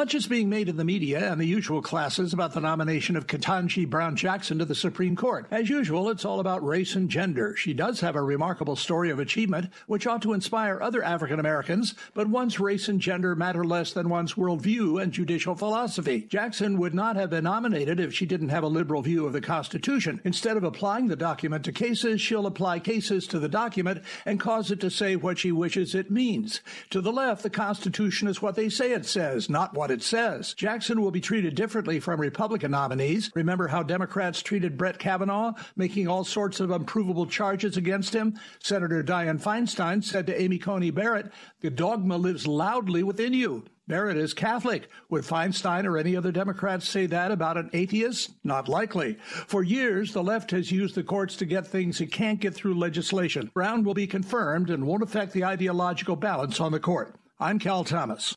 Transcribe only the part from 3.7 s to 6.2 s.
Brown Jackson to the Supreme Court. As usual,